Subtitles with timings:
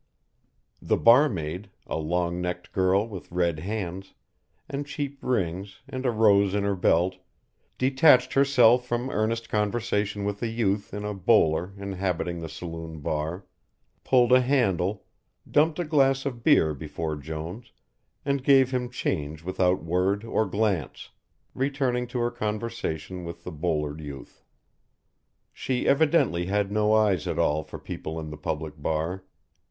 [0.81, 4.15] The barmaid, a long necked girl with red hands,
[4.67, 7.17] and cheap rings and a rose in her belt,
[7.77, 13.45] detached herself from earnest conversation with a youth in a bowler inhabiting the saloon bar,
[14.03, 15.05] pulled a handle,
[15.47, 17.71] dumped a glass of beer before Jones
[18.25, 21.11] and gave him change without word or glance,
[21.53, 24.41] returning to her conversation with the bowlered youth.
[25.53, 29.23] She evidently had no eyes at all for people in the public bar.